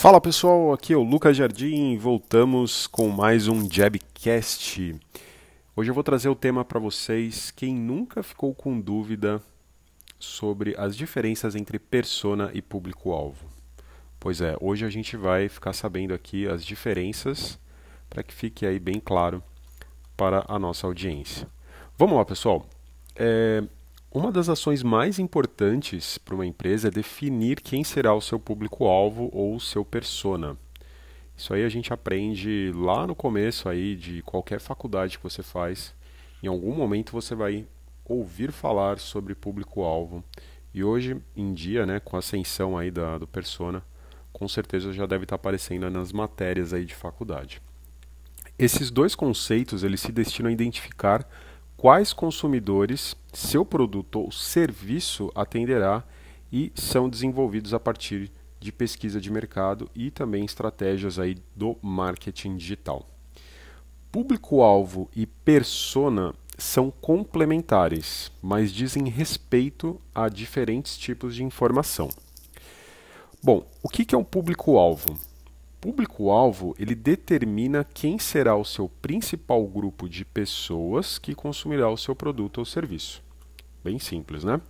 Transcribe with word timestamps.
Fala 0.00 0.18
pessoal, 0.18 0.72
aqui 0.72 0.94
é 0.94 0.96
o 0.96 1.02
Lucas 1.02 1.36
Jardim, 1.36 1.98
voltamos 1.98 2.86
com 2.86 3.10
mais 3.10 3.48
um 3.48 3.70
Jabcast. 3.70 4.98
Hoje 5.76 5.90
eu 5.90 5.94
vou 5.94 6.02
trazer 6.02 6.30
o 6.30 6.34
tema 6.34 6.64
para 6.64 6.80
vocês. 6.80 7.50
Quem 7.50 7.74
nunca 7.74 8.22
ficou 8.22 8.54
com 8.54 8.80
dúvida 8.80 9.42
sobre 10.18 10.74
as 10.78 10.96
diferenças 10.96 11.54
entre 11.54 11.78
persona 11.78 12.50
e 12.54 12.62
público-alvo? 12.62 13.44
Pois 14.18 14.40
é, 14.40 14.56
hoje 14.58 14.86
a 14.86 14.88
gente 14.88 15.18
vai 15.18 15.50
ficar 15.50 15.74
sabendo 15.74 16.14
aqui 16.14 16.48
as 16.48 16.64
diferenças 16.64 17.58
para 18.08 18.22
que 18.22 18.32
fique 18.32 18.64
aí 18.64 18.80
bem 18.80 18.98
claro 18.98 19.42
para 20.16 20.46
a 20.48 20.58
nossa 20.58 20.86
audiência. 20.86 21.46
Vamos 21.98 22.16
lá, 22.16 22.24
pessoal. 22.24 22.66
É, 23.14 23.62
uma 24.12 24.32
das 24.32 24.48
ações 24.48 24.82
mais 24.82 25.20
importantes 25.20 26.18
para 26.18 26.34
uma 26.34 26.44
empresa 26.44 26.88
é 26.88 26.90
definir 26.90 27.60
quem 27.60 27.84
será 27.84 28.12
o 28.12 28.20
seu 28.20 28.40
público-alvo 28.40 29.30
ou 29.32 29.54
o 29.54 29.60
seu 29.60 29.84
persona. 29.84 30.56
Isso 31.36 31.54
aí 31.54 31.64
a 31.64 31.68
gente 31.68 31.92
aprende 31.92 32.72
lá 32.74 33.06
no 33.06 33.14
começo 33.14 33.68
aí 33.68 33.94
de 33.94 34.20
qualquer 34.22 34.60
faculdade 34.60 35.16
que 35.16 35.22
você 35.22 35.44
faz. 35.44 35.94
Em 36.42 36.48
algum 36.48 36.74
momento 36.74 37.12
você 37.12 37.36
vai 37.36 37.64
ouvir 38.04 38.50
falar 38.50 38.98
sobre 38.98 39.34
público-alvo. 39.34 40.24
E 40.74 40.82
hoje 40.82 41.16
em 41.36 41.54
dia, 41.54 41.86
né, 41.86 42.00
com 42.00 42.16
a 42.16 42.18
ascensão 42.18 42.76
aí 42.76 42.90
da, 42.90 43.16
do 43.16 43.28
persona, 43.28 43.82
com 44.32 44.48
certeza 44.48 44.92
já 44.92 45.06
deve 45.06 45.24
estar 45.24 45.36
aparecendo 45.36 45.88
nas 45.88 46.12
matérias 46.12 46.72
aí 46.72 46.84
de 46.84 46.96
faculdade. 46.96 47.62
Esses 48.58 48.90
dois 48.90 49.14
conceitos 49.14 49.84
eles 49.84 50.00
se 50.00 50.10
destinam 50.10 50.50
a 50.50 50.52
identificar 50.52 51.26
quais 51.80 52.12
consumidores 52.12 53.16
seu 53.32 53.64
produto 53.64 54.20
ou 54.20 54.30
serviço 54.30 55.32
atenderá 55.34 56.04
e 56.52 56.70
são 56.74 57.08
desenvolvidos 57.08 57.72
a 57.72 57.80
partir 57.80 58.30
de 58.60 58.70
pesquisa 58.70 59.18
de 59.18 59.32
mercado 59.32 59.90
e 59.94 60.10
também 60.10 60.44
estratégias 60.44 61.18
aí 61.18 61.38
do 61.56 61.78
marketing 61.80 62.58
digital. 62.58 63.08
Público-alvo 64.12 65.08
e 65.16 65.24
persona 65.24 66.34
são 66.58 66.90
complementares, 66.90 68.30
mas 68.42 68.70
dizem 68.70 69.08
respeito 69.08 69.98
a 70.14 70.28
diferentes 70.28 70.98
tipos 70.98 71.34
de 71.34 71.42
informação. 71.42 72.10
Bom, 73.42 73.66
o 73.82 73.88
que 73.88 74.14
é 74.14 74.18
um 74.18 74.24
público-alvo? 74.24 75.18
Público-alvo 75.80 76.74
ele 76.78 76.94
determina 76.94 77.84
quem 77.84 78.18
será 78.18 78.54
o 78.54 78.64
seu 78.64 78.88
principal 78.88 79.66
grupo 79.66 80.08
de 80.08 80.24
pessoas 80.24 81.18
que 81.18 81.34
consumirá 81.34 81.88
o 81.88 81.96
seu 81.96 82.14
produto 82.14 82.58
ou 82.58 82.64
serviço. 82.64 83.22
Bem 83.82 83.98
simples, 83.98 84.44
né? 84.44 84.60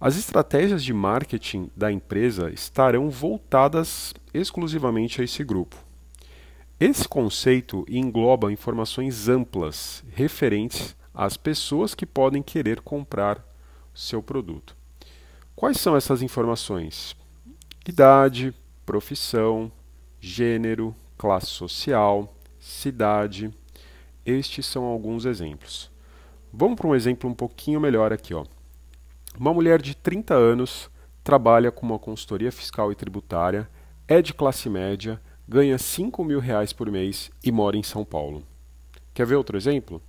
As 0.00 0.16
estratégias 0.16 0.82
de 0.82 0.94
marketing 0.94 1.70
da 1.76 1.92
empresa 1.92 2.50
estarão 2.50 3.10
voltadas 3.10 4.14
exclusivamente 4.32 5.20
a 5.20 5.24
esse 5.24 5.44
grupo. 5.44 5.76
Esse 6.78 7.06
conceito 7.06 7.84
engloba 7.86 8.50
informações 8.50 9.28
amplas 9.28 10.02
referentes 10.12 10.96
às 11.12 11.36
pessoas 11.36 11.94
que 11.94 12.06
podem 12.06 12.42
querer 12.42 12.80
comprar 12.80 13.44
seu 13.92 14.22
produto. 14.22 14.74
Quais 15.54 15.78
são 15.78 15.94
essas 15.94 16.22
informações? 16.22 17.14
Idade, 17.86 18.54
profissão, 18.86 19.70
gênero, 20.20 20.94
classe 21.16 21.46
social, 21.46 22.36
cidade. 22.58 23.50
Estes 24.24 24.66
são 24.66 24.84
alguns 24.84 25.24
exemplos. 25.24 25.90
Vamos 26.52 26.76
para 26.76 26.88
um 26.88 26.94
exemplo 26.94 27.28
um 27.28 27.34
pouquinho 27.34 27.80
melhor 27.80 28.12
aqui. 28.12 28.34
Ó. 28.34 28.44
Uma 29.38 29.54
mulher 29.54 29.80
de 29.80 29.94
30 29.96 30.34
anos 30.34 30.90
trabalha 31.24 31.70
com 31.70 31.86
uma 31.86 31.98
consultoria 31.98 32.52
fiscal 32.52 32.92
e 32.92 32.94
tributária, 32.94 33.68
é 34.06 34.20
de 34.20 34.34
classe 34.34 34.68
média, 34.68 35.20
ganha 35.48 35.78
5 35.78 36.22
mil 36.24 36.40
reais 36.40 36.72
por 36.72 36.90
mês 36.90 37.30
e 37.42 37.50
mora 37.50 37.76
em 37.76 37.82
São 37.82 38.04
Paulo. 38.04 38.42
Quer 39.14 39.26
ver 39.26 39.36
outro 39.36 39.56
exemplo? 39.56 40.02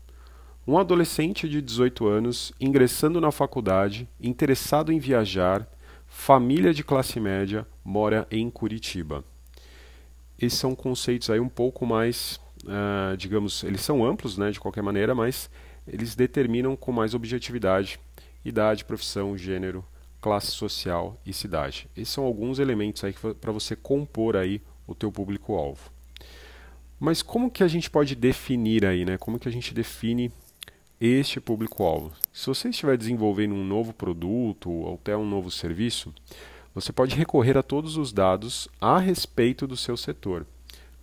Um 0.68 0.78
adolescente 0.78 1.48
de 1.48 1.62
18 1.62 2.08
anos 2.08 2.52
ingressando 2.60 3.22
na 3.22 3.32
faculdade, 3.32 4.08
interessado 4.20 4.92
em 4.92 5.00
viajar, 5.00 5.68
família 6.08 6.74
de 6.74 6.84
classe 6.84 7.20
média, 7.20 7.66
mora 7.84 8.28
em 8.32 8.50
Curitiba 8.50 9.24
esses 10.42 10.60
são 10.60 10.76
conceitos 10.76 11.30
aí 11.30 11.40
um 11.40 11.50
pouco 11.50 11.86
mais, 11.86 12.40
uh, 12.64 13.16
digamos, 13.18 13.64
eles 13.64 13.82
são 13.82 14.06
amplos, 14.06 14.38
né, 14.38 14.52
de 14.52 14.60
qualquer 14.60 14.82
maneira, 14.82 15.14
mas 15.14 15.50
eles 15.88 16.16
determinam 16.16 16.76
com 16.76 16.92
mais 16.92 17.14
objetividade 17.14 18.00
idade, 18.44 18.84
profissão, 18.86 19.38
gênero, 19.38 19.86
classe 20.20 20.52
social 20.52 21.20
e 21.26 21.34
cidade. 21.34 21.88
Esses 21.96 22.10
são 22.10 22.24
alguns 22.24 22.60
elementos 22.60 23.04
aí 23.04 23.14
para 23.40 23.52
você 23.52 23.76
compor 23.76 24.36
aí 24.36 24.62
o 24.88 24.94
teu 24.96 25.12
público-alvo. 25.12 25.92
Mas 27.00 27.22
como 27.22 27.50
que 27.50 27.64
a 27.64 27.68
gente 27.68 27.90
pode 27.90 28.16
definir 28.16 28.86
aí, 28.86 29.06
né? 29.06 29.18
Como 29.18 29.40
que 29.40 29.48
a 29.48 29.52
gente 29.52 29.74
define 29.74 30.32
este 31.00 31.40
público-alvo? 31.40 32.12
Se 32.32 32.46
você 32.48 32.70
estiver 32.70 32.98
desenvolvendo 32.98 33.56
um 33.56 33.66
novo 33.66 33.94
produto 33.94 34.70
ou 34.70 34.96
até 34.96 35.18
um 35.18 35.28
novo 35.28 35.50
serviço, 35.50 36.14
você 36.74 36.94
pode 36.94 37.16
recorrer 37.16 37.58
a 37.58 37.64
todos 37.64 37.98
os 37.98 38.14
dados 38.14 38.68
a 38.80 38.98
respeito 38.98 39.68
do 39.68 39.76
seu 39.76 39.98
setor 39.98 40.46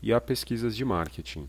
e 0.03 0.13
a 0.13 0.21
pesquisas 0.21 0.75
de 0.75 0.85
marketing. 0.85 1.49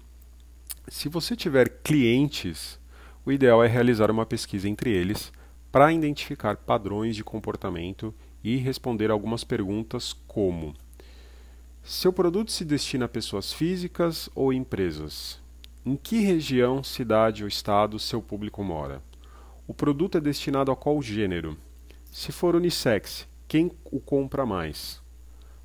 Se 0.87 1.07
você 1.07 1.35
tiver 1.35 1.69
clientes, 1.83 2.79
o 3.25 3.31
ideal 3.31 3.63
é 3.63 3.67
realizar 3.67 4.11
uma 4.11 4.25
pesquisa 4.25 4.67
entre 4.67 4.91
eles 4.91 5.31
para 5.71 5.93
identificar 5.93 6.57
padrões 6.57 7.15
de 7.15 7.23
comportamento 7.23 8.13
e 8.43 8.57
responder 8.57 9.11
algumas 9.11 9.43
perguntas 9.43 10.13
como: 10.27 10.73
Seu 11.83 12.11
produto 12.11 12.51
se 12.51 12.65
destina 12.65 13.05
a 13.05 13.09
pessoas 13.09 13.53
físicas 13.53 14.29
ou 14.33 14.51
empresas? 14.51 15.39
Em 15.85 15.95
que 15.95 16.19
região, 16.19 16.83
cidade 16.83 17.43
ou 17.43 17.47
estado 17.47 17.97
seu 17.99 18.21
público 18.21 18.63
mora? 18.63 19.01
O 19.67 19.73
produto 19.73 20.17
é 20.17 20.21
destinado 20.21 20.71
a 20.71 20.75
qual 20.75 21.01
gênero? 21.01 21.57
Se 22.11 22.31
for 22.31 22.55
unissex, 22.55 23.27
quem 23.49 23.71
o 23.83 23.99
compra 23.99 24.45
mais? 24.45 25.01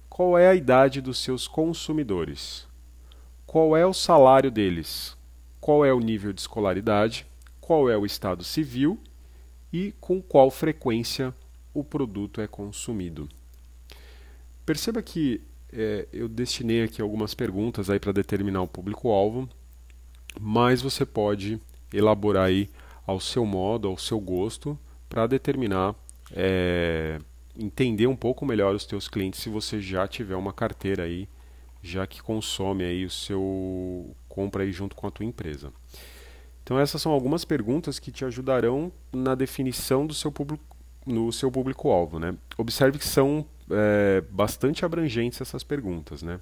Qual 0.08 0.38
é 0.38 0.48
a 0.48 0.54
idade 0.54 1.02
dos 1.02 1.18
seus 1.18 1.46
consumidores? 1.46 2.66
Qual 3.46 3.76
é 3.76 3.84
o 3.84 3.92
salário 3.92 4.50
deles? 4.50 5.14
Qual 5.60 5.84
é 5.84 5.92
o 5.92 6.00
nível 6.00 6.32
de 6.32 6.40
escolaridade? 6.40 7.26
Qual 7.60 7.90
é 7.90 7.96
o 7.96 8.06
estado 8.06 8.42
civil? 8.42 8.98
E 9.70 9.92
com 10.00 10.22
qual 10.22 10.50
frequência 10.50 11.34
o 11.74 11.84
produto 11.84 12.40
é 12.40 12.46
consumido? 12.46 13.28
Perceba 14.64 15.02
que 15.02 15.42
é, 15.70 16.08
eu 16.10 16.26
destinei 16.26 16.84
aqui 16.84 17.02
algumas 17.02 17.34
perguntas 17.34 17.90
aí 17.90 18.00
para 18.00 18.12
determinar 18.12 18.62
o 18.62 18.68
público-alvo, 18.68 19.46
mas 20.40 20.80
você 20.80 21.04
pode 21.04 21.60
elaborar 21.92 22.46
aí 22.46 22.70
ao 23.06 23.20
seu 23.20 23.44
modo, 23.44 23.88
ao 23.88 23.98
seu 23.98 24.18
gosto, 24.18 24.78
para 25.06 25.26
determinar 25.26 25.94
é, 26.32 27.20
entender 27.58 28.06
um 28.06 28.16
pouco 28.16 28.44
melhor 28.44 28.74
os 28.74 28.84
teus 28.84 29.08
clientes 29.08 29.40
se 29.40 29.48
você 29.48 29.80
já 29.80 30.06
tiver 30.06 30.36
uma 30.36 30.52
carteira 30.52 31.04
aí, 31.04 31.28
já 31.82 32.06
que 32.06 32.22
consome 32.22 32.84
aí 32.84 33.04
o 33.04 33.10
seu 33.10 34.14
compra 34.28 34.62
aí 34.62 34.72
junto 34.72 34.96
com 34.96 35.06
a 35.06 35.10
tua 35.10 35.24
empresa. 35.24 35.72
Então 36.62 36.78
essas 36.78 37.00
são 37.00 37.12
algumas 37.12 37.44
perguntas 37.44 37.98
que 37.98 38.10
te 38.10 38.24
ajudarão 38.24 38.90
na 39.12 39.34
definição 39.34 40.06
do 40.06 40.14
seu 40.14 40.32
público 40.32 40.64
no 41.06 41.30
seu 41.30 41.52
público-alvo, 41.52 42.18
né? 42.18 42.34
Observe 42.56 42.98
que 42.98 43.06
são 43.06 43.44
é, 43.70 44.22
bastante 44.30 44.86
abrangentes 44.86 45.38
essas 45.38 45.62
perguntas, 45.62 46.22
né? 46.22 46.40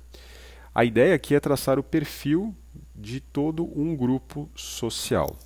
A 0.73 0.85
ideia 0.85 1.15
aqui 1.15 1.35
é 1.35 1.41
traçar 1.41 1.79
o 1.79 1.83
perfil 1.83 2.55
de 2.95 3.21
todo 3.21 3.65
um 3.79 3.97
grupo 3.97 4.49
social. 4.55 5.37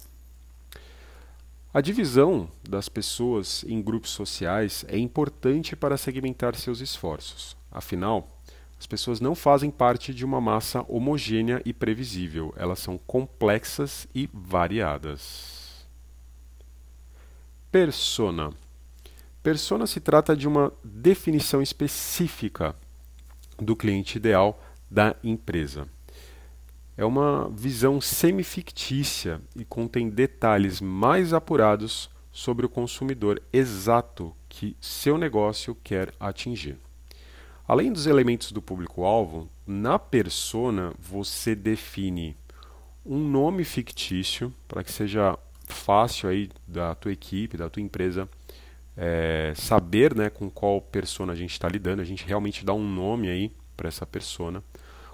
A 1.76 1.82
divisão 1.82 2.48
das 2.66 2.88
pessoas 2.88 3.62
em 3.68 3.82
grupos 3.82 4.08
sociais 4.08 4.82
é 4.88 4.96
importante 4.96 5.76
para 5.76 5.98
segmentar 5.98 6.56
seus 6.56 6.80
esforços. 6.80 7.54
Afinal, 7.70 8.40
as 8.80 8.86
pessoas 8.86 9.20
não 9.20 9.34
fazem 9.34 9.70
parte 9.70 10.14
de 10.14 10.24
uma 10.24 10.40
massa 10.40 10.82
homogênea 10.88 11.60
e 11.66 11.74
previsível, 11.74 12.54
elas 12.56 12.78
são 12.78 12.96
complexas 12.96 14.08
e 14.14 14.26
variadas. 14.32 15.86
Persona. 17.70 18.54
Persona 19.42 19.86
se 19.86 20.00
trata 20.00 20.34
de 20.34 20.48
uma 20.48 20.72
definição 20.82 21.60
específica 21.60 22.74
do 23.58 23.76
cliente 23.76 24.16
ideal 24.16 24.58
da 24.90 25.14
empresa. 25.22 25.86
É 26.96 27.04
uma 27.04 27.50
visão 27.50 28.00
semifictícia 28.00 29.40
e 29.54 29.64
contém 29.64 30.08
detalhes 30.08 30.80
mais 30.80 31.34
apurados 31.34 32.08
sobre 32.32 32.64
o 32.64 32.68
consumidor 32.68 33.42
exato 33.52 34.34
que 34.48 34.76
seu 34.80 35.18
negócio 35.18 35.76
quer 35.84 36.12
atingir. 36.18 36.78
Além 37.68 37.92
dos 37.92 38.06
elementos 38.06 38.52
do 38.52 38.62
público-alvo, 38.62 39.48
na 39.66 39.98
persona 39.98 40.94
você 40.98 41.54
define 41.54 42.36
um 43.04 43.18
nome 43.18 43.64
fictício 43.64 44.52
para 44.66 44.82
que 44.82 44.92
seja 44.92 45.38
fácil 45.66 46.28
aí 46.28 46.48
da 46.66 46.94
tua 46.94 47.12
equipe, 47.12 47.56
da 47.56 47.68
tua 47.68 47.82
empresa 47.82 48.28
é, 48.96 49.52
saber 49.54 50.14
né, 50.14 50.30
com 50.30 50.48
qual 50.48 50.80
persona 50.80 51.32
a 51.32 51.36
gente 51.36 51.52
está 51.52 51.68
lidando. 51.68 52.00
A 52.00 52.04
gente 52.04 52.24
realmente 52.24 52.64
dá 52.64 52.72
um 52.72 52.88
nome 52.88 53.28
aí 53.28 53.52
para 53.76 53.88
essa 53.88 54.06
persona, 54.06 54.62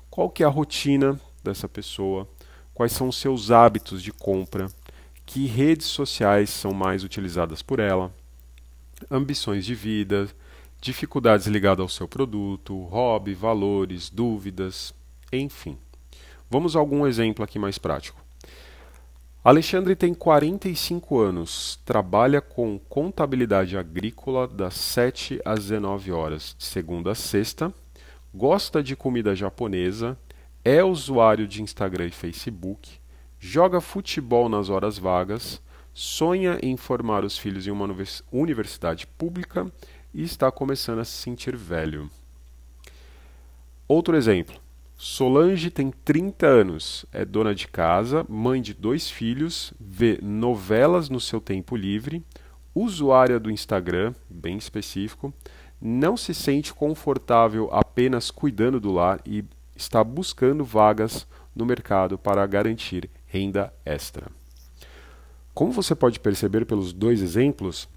qual 0.08 0.30
que 0.30 0.42
é 0.42 0.46
a 0.46 0.50
rotina 0.50 1.18
dessa 1.42 1.68
pessoa, 1.68 2.28
quais 2.74 2.92
são 2.92 3.08
os 3.08 3.16
seus 3.16 3.50
hábitos 3.50 4.02
de 4.02 4.12
compra, 4.12 4.68
que 5.24 5.46
redes 5.46 5.86
sociais 5.86 6.50
são 6.50 6.72
mais 6.72 7.04
utilizadas 7.04 7.62
por 7.62 7.78
ela, 7.78 8.12
ambições 9.10 9.64
de 9.64 9.74
vida, 9.74 10.28
dificuldades 10.80 11.46
ligadas 11.46 11.82
ao 11.82 11.88
seu 11.88 12.08
produto, 12.08 12.76
hobby, 12.84 13.34
valores, 13.34 14.10
dúvidas, 14.10 14.92
enfim. 15.32 15.78
Vamos 16.50 16.76
a 16.76 16.78
algum 16.78 17.06
exemplo 17.06 17.44
aqui 17.44 17.58
mais 17.58 17.78
prático. 17.78 18.20
Alexandre 19.44 19.96
tem 19.96 20.14
45 20.14 21.18
anos, 21.18 21.80
trabalha 21.84 22.40
com 22.40 22.78
contabilidade 22.78 23.76
agrícola 23.76 24.46
das 24.46 24.74
7 24.74 25.40
às 25.44 25.60
19 25.60 26.12
horas, 26.12 26.54
de 26.56 26.64
segunda 26.64 27.10
a 27.10 27.14
sexta, 27.14 27.74
gosta 28.32 28.82
de 28.82 28.94
comida 28.94 29.34
japonesa, 29.34 30.16
é 30.64 30.82
usuário 30.82 31.46
de 31.46 31.62
Instagram 31.62 32.06
e 32.06 32.10
Facebook, 32.10 32.98
joga 33.38 33.80
futebol 33.80 34.48
nas 34.48 34.70
horas 34.70 34.96
vagas, 34.96 35.60
sonha 35.92 36.58
em 36.62 36.76
formar 36.76 37.24
os 37.24 37.36
filhos 37.36 37.66
em 37.66 37.70
uma 37.70 37.88
universidade 38.30 39.06
pública 39.06 39.70
e 40.14 40.22
está 40.22 40.50
começando 40.52 41.00
a 41.00 41.04
se 41.04 41.12
sentir 41.12 41.56
velho. 41.56 42.08
Outro 43.88 44.16
exemplo. 44.16 44.60
Solange 44.96 45.68
tem 45.68 45.90
30 45.90 46.46
anos, 46.46 47.04
é 47.12 47.24
dona 47.24 47.52
de 47.56 47.66
casa, 47.66 48.24
mãe 48.28 48.62
de 48.62 48.72
dois 48.72 49.10
filhos, 49.10 49.74
vê 49.80 50.16
novelas 50.22 51.08
no 51.10 51.18
seu 51.18 51.40
tempo 51.40 51.74
livre, 51.74 52.24
usuária 52.72 53.40
do 53.40 53.50
Instagram, 53.50 54.14
bem 54.30 54.56
específico, 54.56 55.34
não 55.80 56.16
se 56.16 56.32
sente 56.32 56.72
confortável 56.72 57.68
apenas 57.72 58.30
cuidando 58.30 58.78
do 58.78 58.92
lar 58.92 59.20
e 59.26 59.44
está 59.82 60.02
buscando 60.02 60.64
vagas 60.64 61.26
no 61.54 61.66
mercado 61.66 62.16
para 62.16 62.46
garantir 62.46 63.10
renda 63.26 63.72
extra. 63.84 64.26
Como 65.52 65.72
você 65.72 65.94
pode 65.94 66.18
perceber 66.18 66.64
pelos 66.64 66.92
dois 66.92 67.20
exemplos, 67.20 67.88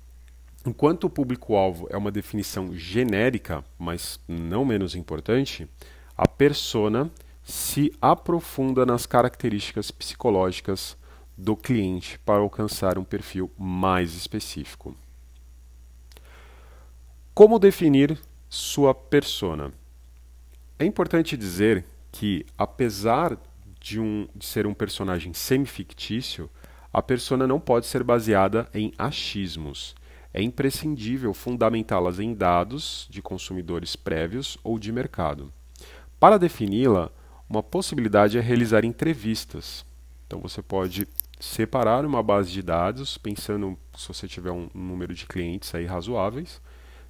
enquanto 0.65 1.05
o 1.05 1.09
público-alvo 1.09 1.87
é 1.89 1.95
uma 1.95 2.11
definição 2.11 2.75
genérica, 2.75 3.63
mas 3.77 4.19
não 4.27 4.65
menos 4.65 4.95
importante, 4.95 5.67
a 6.17 6.27
persona 6.27 7.09
se 7.43 7.93
aprofunda 8.01 8.85
nas 8.85 9.05
características 9.05 9.91
psicológicas 9.91 10.97
do 11.37 11.55
cliente 11.55 12.17
para 12.19 12.39
alcançar 12.39 12.97
um 12.97 13.03
perfil 13.03 13.51
mais 13.57 14.15
específico. 14.15 14.95
Como 17.33 17.59
definir 17.59 18.17
sua 18.49 18.93
persona? 18.95 19.71
É 20.77 20.83
importante 20.83 21.37
dizer 21.37 21.85
que, 22.11 22.45
apesar 22.57 23.37
de, 23.79 23.99
um, 23.99 24.27
de 24.35 24.45
ser 24.45 24.67
um 24.67 24.73
personagem 24.73 25.33
semi-fictício, 25.33 26.49
a 26.91 27.01
persona 27.01 27.47
não 27.47 27.59
pode 27.59 27.85
ser 27.85 28.03
baseada 28.03 28.67
em 28.73 28.91
achismos. 28.97 29.95
É 30.33 30.41
imprescindível 30.41 31.33
fundamentá-las 31.33 32.19
em 32.19 32.33
dados 32.33 33.07
de 33.09 33.21
consumidores 33.21 33.95
prévios 33.95 34.57
ou 34.63 34.77
de 34.77 34.91
mercado. 34.91 35.51
Para 36.19 36.37
defini-la, 36.37 37.09
uma 37.49 37.63
possibilidade 37.63 38.37
é 38.37 38.41
realizar 38.41 38.83
entrevistas. 38.83 39.85
Então 40.27 40.41
você 40.41 40.61
pode 40.61 41.07
separar 41.39 42.05
uma 42.05 42.21
base 42.21 42.51
de 42.51 42.61
dados, 42.61 43.17
pensando 43.17 43.77
se 43.95 44.07
você 44.09 44.27
tiver 44.27 44.51
um 44.51 44.69
número 44.73 45.13
de 45.13 45.25
clientes 45.25 45.73
aí 45.73 45.85
razoáveis, 45.85 46.61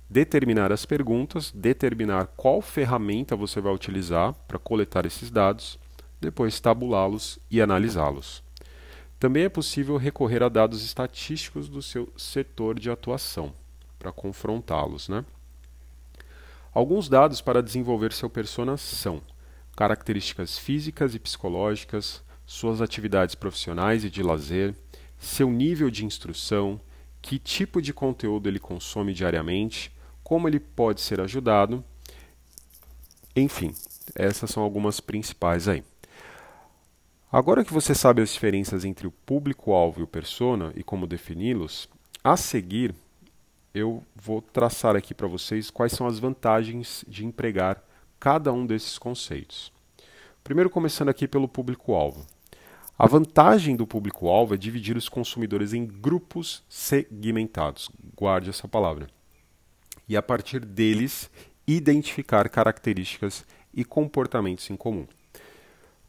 determinar 0.10 0.72
as 0.72 0.86
perguntas, 0.86 1.52
determinar 1.52 2.28
qual 2.38 2.62
ferramenta 2.62 3.36
você 3.36 3.60
vai 3.60 3.74
utilizar 3.74 4.34
para 4.48 4.60
coletar 4.60 5.06
esses 5.06 5.32
dados, 5.32 5.80
depois 6.22 6.60
tabulá-los 6.60 7.40
e 7.50 7.62
analisá-los. 7.62 8.44
Também 9.20 9.44
é 9.44 9.50
possível 9.50 9.98
recorrer 9.98 10.44
a 10.44 10.50
dados 10.50 10.84
estatísticos 10.84 11.68
do 11.70 11.82
seu 11.82 12.12
setor 12.18 12.80
de 12.80 12.90
atuação 12.90 13.54
para 13.98 14.12
confrontá-los, 14.12 15.10
né? 15.10 15.26
Alguns 16.74 17.08
dados 17.08 17.40
para 17.40 17.64
desenvolver 17.64 18.12
seu 18.12 18.30
persona 18.30 18.76
são 18.76 19.22
características 19.76 20.58
físicas 20.58 21.16
e 21.16 21.20
psicológicas, 21.20 22.22
suas 22.46 22.82
atividades 22.82 23.34
profissionais 23.34 24.04
e 24.04 24.10
de 24.10 24.22
lazer, 24.22 24.76
seu 25.18 25.50
nível 25.50 25.90
de 25.90 26.06
instrução, 26.06 26.80
que 27.22 27.40
tipo 27.40 27.82
de 27.82 27.94
conteúdo 27.94 28.48
ele 28.48 28.60
consome 28.60 29.14
diariamente, 29.14 29.92
como 30.26 30.48
ele 30.48 30.60
pode 30.60 31.02
ser 31.02 31.22
ajudado. 31.22 31.86
Enfim, 33.36 33.76
essas 34.16 34.50
são 34.50 34.64
algumas 34.64 35.00
principais 35.00 35.68
aí. 35.68 35.84
Agora 37.32 37.64
que 37.64 37.72
você 37.72 37.94
sabe 37.94 38.24
as 38.24 38.34
diferenças 38.34 38.84
entre 38.84 39.06
o 39.06 39.12
público-alvo 39.12 40.00
e 40.00 40.04
o 40.04 40.08
persona 40.08 40.74
e 40.76 40.84
como 40.84 41.06
defini-los, 41.06 41.88
a 42.24 42.36
seguir 42.36 42.96
eu 43.72 44.02
vou 44.16 44.42
traçar 44.42 44.96
aqui 44.96 45.14
para 45.14 45.28
vocês 45.28 45.70
quais 45.70 45.92
são 45.92 46.08
as 46.08 46.18
vantagens 46.18 47.06
de 47.08 47.24
empregar 47.24 47.84
cada 48.20 48.52
um 48.52 48.66
desses 48.66 48.98
conceitos. 48.98 49.72
Primeiro, 50.44 50.72
começando 50.72 51.10
aqui 51.10 51.28
pelo 51.28 51.48
público-alvo. 51.48 52.26
A 52.98 53.06
vantagem 53.06 53.76
do 53.76 53.86
público-alvo 53.86 54.56
é 54.56 54.58
dividir 54.58 54.96
os 54.98 55.10
consumidores 55.10 55.74
em 55.74 55.86
grupos 55.86 56.64
segmentados. 56.68 57.92
Guarde 58.16 58.50
essa 58.50 58.68
palavra. 58.68 59.15
E 60.08 60.16
a 60.16 60.22
partir 60.22 60.64
deles, 60.64 61.30
identificar 61.68 62.50
características 62.50 63.46
e 63.74 63.84
comportamentos 63.84 64.70
em 64.70 64.76
comum. 64.76 65.08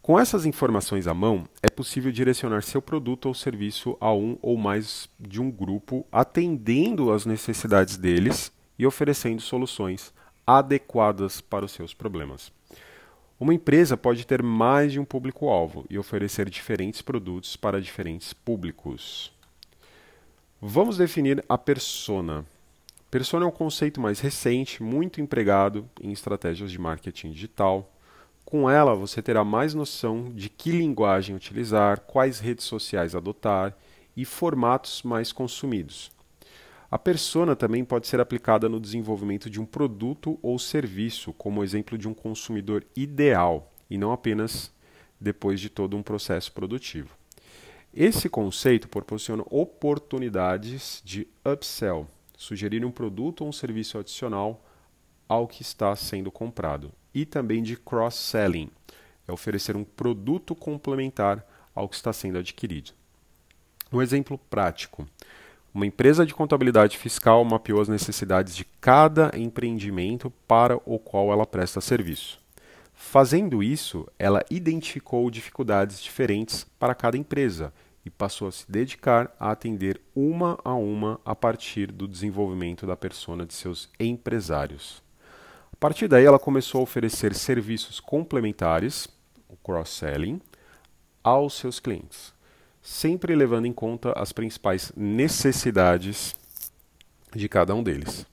Com 0.07 0.21
essas 0.21 0.47
informações 0.47 1.09
à 1.09 1.15
mão, 1.15 1.49
é 1.61 1.69
possível 1.69 2.13
direcionar 2.13 2.63
seu 2.63 2.81
produto 2.81 3.27
ou 3.27 3.35
serviço 3.35 3.97
a 4.01 4.13
um 4.15 4.39
ou 4.41 4.57
mais 4.57 5.09
de 5.19 5.41
um 5.41 5.51
grupo, 5.51 6.07
atendendo 6.13 7.11
às 7.11 7.27
necessidades 7.27 7.97
deles 7.97 8.53
e 8.79 8.87
oferecendo 8.87 9.43
soluções 9.43 10.15
adequadas 10.47 11.41
para 11.41 11.65
os 11.65 11.73
seus 11.73 11.93
problemas. 11.93 12.53
Uma 13.39 13.53
empresa 13.53 13.97
pode 13.97 14.25
ter 14.25 14.43
mais 14.43 14.93
de 14.93 15.01
um 15.01 15.05
público-alvo 15.05 15.85
e 15.91 15.99
oferecer 15.99 16.49
diferentes 16.49 17.03
produtos 17.03 17.57
para 17.57 17.83
diferentes 17.83 18.33
públicos. 18.33 19.33
Vamos 20.63 20.97
definir 20.97 21.45
a 21.49 21.59
persona. 21.59 22.47
Persona 23.17 23.47
é 23.47 23.49
um 23.49 23.51
conceito 23.51 23.99
mais 23.99 24.21
recente, 24.21 24.83
muito 24.83 25.23
empregado 25.23 25.89
em 26.03 26.13
estratégias 26.13 26.71
de 26.71 26.79
marketing 26.79 27.31
digital 27.31 27.91
com 28.45 28.69
ela, 28.69 28.95
você 28.95 29.23
terá 29.23 29.43
mais 29.43 29.73
noção 29.73 30.31
de 30.35 30.51
que 30.51 30.71
linguagem 30.71 31.35
utilizar, 31.35 32.01
quais 32.01 32.41
redes 32.41 32.67
sociais 32.67 33.15
adotar 33.15 33.75
e 34.15 34.27
formatos 34.27 35.03
mais 35.03 35.33
consumidos. 35.33 36.11
A 36.91 36.99
persona 36.99 37.57
também 37.57 37.87
pode 37.87 38.07
ser 38.07 38.21
aplicada 38.21 38.69
no 38.69 38.79
desenvolvimento 38.79 39.49
de 39.49 39.59
um 39.59 39.65
produto 39.65 40.39
ou 40.43 40.59
serviço, 40.59 41.33
como 41.33 41.65
exemplo 41.65 41.97
de 41.97 42.07
um 42.07 42.13
consumidor 42.13 42.85
ideal, 42.95 43.73
e 43.89 43.97
não 43.97 44.13
apenas 44.13 44.71
depois 45.19 45.59
de 45.59 45.71
todo 45.71 45.97
um 45.97 46.03
processo 46.03 46.53
produtivo. 46.53 47.17
Esse 47.95 48.29
conceito 48.29 48.91
proporciona 48.91 49.43
oportunidades 49.49 51.01
de 51.03 51.27
upsell, 51.43 52.07
sugerir 52.37 52.85
um 52.85 52.91
produto 52.91 53.41
ou 53.41 53.49
um 53.49 53.53
serviço 53.53 53.99
adicional 53.99 54.63
ao 55.29 55.49
que 55.49 55.63
está 55.63 55.95
sendo 55.97 56.31
comprado, 56.31 56.93
e 57.13 57.25
também 57.25 57.63
de 57.63 57.77
cross-selling, 57.77 58.71
é 59.27 59.33
oferecer 59.33 59.77
um 59.77 59.83
produto 59.83 60.55
complementar 60.55 61.45
ao 61.75 61.89
que 61.89 61.97
está 61.97 62.13
sendo 62.13 62.39
adquirido. 62.39 62.93
Um 63.93 64.01
exemplo 64.01 64.39
prático. 64.39 65.07
Uma 65.75 65.87
empresa 65.87 66.25
de 66.25 66.35
contabilidade 66.35 66.97
fiscal 66.97 67.45
mapeou 67.45 67.81
as 67.81 67.89
necessidades 67.89 68.57
de 68.57 68.65
cada 68.81 69.31
empreendimento 69.37 70.31
para 70.47 70.77
o 70.87 70.99
qual 70.99 71.33
ela 71.33 71.47
presta 71.47 71.81
serviço. 71.81 72.41
Fazendo 72.95 73.63
isso, 73.63 74.09
ela 74.19 74.43
identificou 74.51 75.31
dificuldades 75.31 76.01
diferentes 76.01 76.67
para 76.79 76.95
cada 76.95 77.19
empresa 77.19 77.73
e 78.07 78.11
passou 78.11 78.47
a 78.47 78.53
se 78.53 78.71
dedicar 78.71 79.35
a 79.39 79.51
atender 79.51 80.01
uma 80.15 80.57
a 80.65 80.73
uma 80.75 81.21
a 81.25 81.35
partir 81.35 81.91
do 81.91 82.07
desenvolvimento 82.07 82.87
da 82.87 82.97
persona 82.97 83.45
de 83.45 83.53
seus 83.53 83.91
empresários. 83.99 85.03
A 85.73 85.77
partir 85.77 86.07
daí, 86.07 86.25
ela 86.25 86.39
começou 86.39 86.79
a 86.79 86.85
oferecer 86.85 87.35
serviços 87.35 87.99
complementares, 87.99 89.09
o 89.49 89.57
cross-selling, 89.57 90.41
aos 91.23 91.55
seus 91.55 91.81
clientes, 91.81 92.33
sempre 92.81 93.35
levando 93.35 93.67
em 93.67 93.73
conta 93.73 94.13
as 94.13 94.33
principais 94.33 94.93
necessidades 94.97 96.37
de 97.35 97.49
cada 97.49 97.75
um 97.75 97.83
deles. 97.83 98.25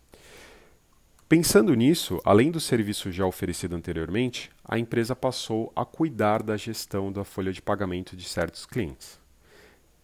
Pensando 1.28 1.74
nisso, 1.74 2.22
além 2.24 2.52
do 2.52 2.60
serviço 2.60 3.12
já 3.12 3.26
oferecido 3.26 3.76
anteriormente, 3.76 4.52
a 4.64 4.78
empresa 4.78 5.16
passou 5.16 5.74
a 5.76 5.84
cuidar 5.84 6.44
da 6.44 6.56
gestão 6.56 7.12
da 7.12 7.24
folha 7.24 7.52
de 7.52 7.60
pagamento 7.60 8.16
de 8.16 8.24
certos 8.24 8.68
clientes. 8.68 9.23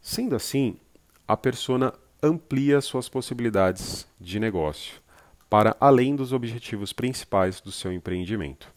Sendo 0.01 0.35
assim, 0.35 0.77
a 1.27 1.35
persona 1.35 1.93
amplia 2.21 2.81
suas 2.81 3.07
possibilidades 3.07 4.07
de 4.19 4.39
negócio 4.39 5.01
para 5.49 5.75
além 5.79 6.15
dos 6.15 6.31
objetivos 6.31 6.93
principais 6.93 7.59
do 7.59 7.71
seu 7.71 7.91
empreendimento. 7.91 8.71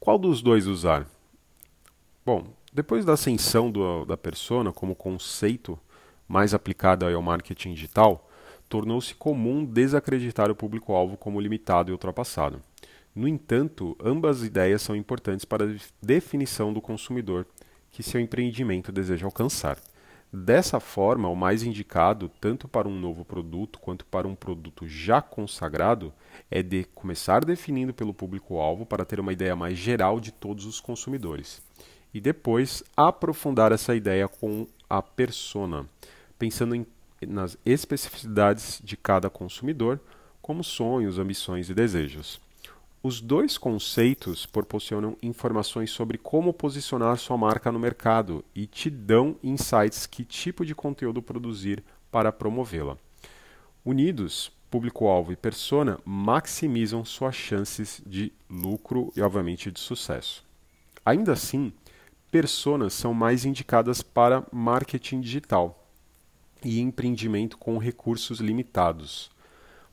Qual 0.00 0.18
dos 0.18 0.40
dois 0.40 0.66
usar? 0.66 1.06
Bom, 2.24 2.46
depois 2.72 3.04
da 3.04 3.12
ascensão 3.12 3.70
do, 3.70 4.04
da 4.04 4.16
persona 4.16 4.72
como 4.72 4.94
conceito 4.94 5.78
mais 6.26 6.54
aplicado 6.54 7.06
ao 7.06 7.22
marketing 7.22 7.74
digital, 7.74 8.28
tornou-se 8.68 9.14
comum 9.14 9.64
desacreditar 9.64 10.50
o 10.50 10.54
público-alvo 10.54 11.16
como 11.16 11.40
limitado 11.40 11.90
e 11.90 11.92
ultrapassado. 11.92 12.62
No 13.14 13.26
entanto, 13.26 13.96
ambas 14.02 14.42
ideias 14.42 14.82
são 14.82 14.94
importantes 14.94 15.44
para 15.44 15.64
a 15.64 15.76
definição 16.00 16.72
do 16.72 16.80
consumidor 16.80 17.46
que 17.90 18.02
seu 18.02 18.20
empreendimento 18.20 18.92
deseja 18.92 19.26
alcançar. 19.26 19.78
Dessa 20.30 20.78
forma, 20.78 21.28
o 21.28 21.34
mais 21.34 21.62
indicado, 21.62 22.30
tanto 22.40 22.68
para 22.68 22.86
um 22.86 23.00
novo 23.00 23.24
produto 23.24 23.78
quanto 23.78 24.04
para 24.04 24.28
um 24.28 24.34
produto 24.34 24.86
já 24.86 25.22
consagrado, 25.22 26.12
é 26.50 26.62
de 26.62 26.84
começar 26.94 27.42
definindo 27.44 27.94
pelo 27.94 28.12
público-alvo 28.12 28.84
para 28.84 29.06
ter 29.06 29.20
uma 29.20 29.32
ideia 29.32 29.56
mais 29.56 29.78
geral 29.78 30.20
de 30.20 30.30
todos 30.30 30.66
os 30.66 30.80
consumidores. 30.80 31.62
E 32.12 32.20
depois 32.20 32.82
aprofundar 32.94 33.72
essa 33.72 33.94
ideia 33.94 34.28
com 34.28 34.66
a 34.88 35.00
persona, 35.00 35.88
pensando 36.38 36.74
em, 36.74 36.86
nas 37.26 37.56
especificidades 37.64 38.82
de 38.84 38.98
cada 38.98 39.30
consumidor, 39.30 39.98
como 40.42 40.62
sonhos, 40.62 41.18
ambições 41.18 41.70
e 41.70 41.74
desejos. 41.74 42.38
Os 43.08 43.22
dois 43.22 43.56
conceitos 43.56 44.44
proporcionam 44.44 45.16
informações 45.22 45.90
sobre 45.90 46.18
como 46.18 46.52
posicionar 46.52 47.16
sua 47.16 47.38
marca 47.38 47.72
no 47.72 47.78
mercado 47.78 48.44
e 48.54 48.66
te 48.66 48.90
dão 48.90 49.34
insights 49.42 50.04
que 50.04 50.26
tipo 50.26 50.62
de 50.62 50.74
conteúdo 50.74 51.22
produzir 51.22 51.82
para 52.10 52.30
promovê-la. 52.30 52.98
Unidos, 53.82 54.52
público-alvo 54.70 55.32
e 55.32 55.36
persona 55.36 55.98
maximizam 56.04 57.02
suas 57.02 57.34
chances 57.34 58.02
de 58.06 58.30
lucro 58.46 59.10
e, 59.16 59.22
obviamente, 59.22 59.72
de 59.72 59.80
sucesso. 59.80 60.44
Ainda 61.02 61.32
assim, 61.32 61.72
personas 62.30 62.92
são 62.92 63.14
mais 63.14 63.46
indicadas 63.46 64.02
para 64.02 64.46
marketing 64.52 65.22
digital 65.22 65.82
e 66.62 66.78
empreendimento 66.78 67.56
com 67.56 67.78
recursos 67.78 68.38
limitados 68.38 69.30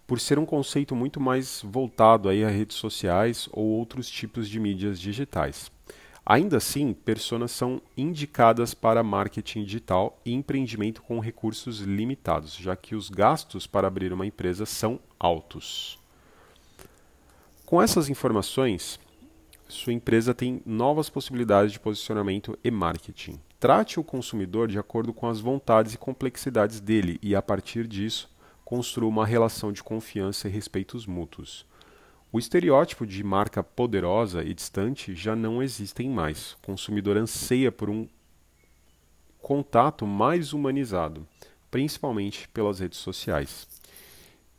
por 0.08 0.20
ser 0.20 0.38
um 0.38 0.46
conceito 0.46 0.96
muito 0.96 1.20
mais 1.20 1.62
voltado 1.64 2.30
aí 2.30 2.44
a 2.44 2.50
redes 2.50 2.78
sociais 2.78 3.50
ou 3.52 3.66
outros 3.66 4.10
tipos 4.10 4.48
de 4.48 4.60
mídias 4.60 5.00
digitais. 5.00 5.72
Ainda 6.26 6.58
assim, 6.58 6.92
personas 6.92 7.52
são 7.52 7.80
indicadas 7.96 8.74
para 8.74 9.04
marketing 9.04 9.64
digital 9.64 10.20
e 10.26 10.34
empreendimento 10.34 11.04
com 11.04 11.20
recursos 11.20 11.82
limitados, 11.82 12.56
já 12.56 12.76
que 12.76 12.96
os 12.96 13.10
gastos 13.10 13.68
para 13.68 13.88
abrir 13.88 14.12
uma 14.12 14.26
empresa 14.26 14.66
são 14.66 15.00
altos. 15.20 16.00
Com 17.64 17.80
essas 17.80 18.10
informações, 18.10 19.00
sua 19.68 19.94
empresa 19.94 20.34
tem 20.34 20.62
novas 20.66 21.10
possibilidades 21.10 21.72
de 21.72 21.80
posicionamento 21.80 22.58
e 22.64 22.72
marketing. 22.72 23.40
Trate 23.60 24.00
o 24.00 24.04
consumidor 24.04 24.68
de 24.68 24.80
acordo 24.80 25.14
com 25.14 25.28
as 25.28 25.40
vontades 25.40 25.94
e 25.94 25.98
complexidades 25.98 26.80
dele 26.80 27.20
e, 27.22 27.36
a 27.36 27.42
partir 27.42 27.88
disso, 27.88 28.30
construa 28.66 29.08
uma 29.08 29.26
relação 29.28 29.72
de 29.72 29.84
confiança 29.84 30.50
e 30.50 30.52
respeitos 30.52 31.06
mútuos. 31.06 31.66
O 32.32 32.40
estereótipo 32.40 33.06
de 33.06 33.24
marca 33.24 33.64
poderosa 33.64 34.44
e 34.44 34.54
distante 34.54 35.16
já 35.16 35.36
não 35.36 35.62
existem 35.62 36.10
mais. 36.10 36.54
O 36.54 36.58
consumidor 36.64 37.16
anseia 37.16 37.72
por 37.72 37.90
um 37.90 38.10
contato 39.40 40.08
mais 40.08 40.52
humanizado, 40.52 41.26
principalmente 41.70 42.50
pelas 42.50 42.80
redes 42.80 42.98
sociais. 42.98 43.68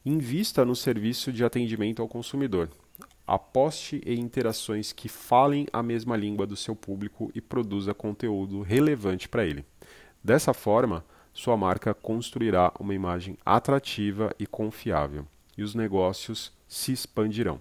Invista 0.04 0.64
no 0.64 0.76
serviço 0.76 1.32
de 1.32 1.44
atendimento 1.44 2.00
ao 2.00 2.08
consumidor. 2.08 2.70
Aposte 3.26 4.00
em 4.06 4.20
interações 4.20 4.92
que 4.92 5.08
falem 5.08 5.66
a 5.72 5.82
mesma 5.82 6.16
língua 6.16 6.46
do 6.46 6.56
seu 6.56 6.76
público 6.76 7.30
e 7.34 7.40
produza 7.40 7.92
conteúdo 7.92 8.62
relevante 8.62 9.28
para 9.28 9.44
ele. 9.44 9.64
Dessa 10.22 10.54
forma, 10.54 11.04
sua 11.36 11.54
marca 11.54 11.92
construirá 11.92 12.72
uma 12.80 12.94
imagem 12.94 13.36
atrativa 13.44 14.34
e 14.38 14.46
confiável, 14.46 15.26
e 15.56 15.62
os 15.62 15.74
negócios 15.74 16.50
se 16.66 16.92
expandirão. 16.92 17.60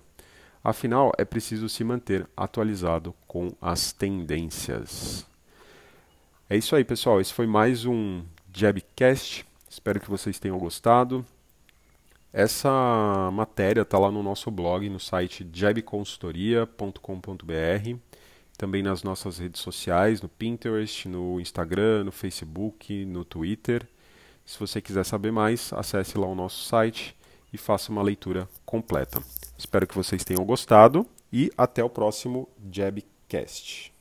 Afinal, 0.64 1.12
é 1.18 1.26
preciso 1.26 1.68
se 1.68 1.84
manter 1.84 2.26
atualizado 2.38 3.14
com 3.28 3.52
as 3.62 3.92
tendências. 3.92 5.28
É 6.50 6.56
isso 6.56 6.74
aí, 6.74 6.86
pessoal. 6.86 7.20
Esse 7.20 7.34
foi 7.34 7.46
mais 7.46 7.86
um 7.86 8.24
Jabcast. 8.54 9.46
Espero 9.70 10.00
que 10.00 10.10
vocês 10.10 10.40
tenham 10.40 10.58
gostado. 10.58 11.26
Essa 12.32 13.30
matéria 13.34 13.82
está 13.82 14.00
lá 14.00 14.10
no 14.10 14.24
nosso 14.24 14.50
blog, 14.50 14.90
no 14.90 15.02
site 15.02 15.46
jabconsultoria.com.br 15.52 18.00
também 18.56 18.84
nas 18.84 19.04
nossas 19.04 19.38
redes 19.38 19.62
sociais, 19.62 20.22
no 20.22 20.30
Pinterest, 20.30 21.08
no 21.08 21.40
Instagram, 21.40 22.06
no 22.06 22.12
Facebook, 22.12 23.06
no 23.06 23.26
Twitter. 23.26 23.88
Se 24.46 24.60
você 24.60 24.82
quiser 24.82 25.04
saber 25.04 25.32
mais, 25.32 25.72
acesse 25.74 26.18
lá 26.18 26.28
o 26.28 26.36
nosso 26.36 26.64
site 26.66 27.16
e 27.52 27.58
faça 27.58 27.92
uma 27.92 28.04
leitura 28.04 28.48
completa. 28.66 29.22
Espero 29.58 29.88
que 29.88 29.96
vocês 29.96 30.24
tenham 30.24 30.46
gostado 30.46 31.06
e 31.32 31.52
até 31.58 31.84
o 31.84 31.90
próximo 31.90 32.48
Jabcast. 32.72 33.95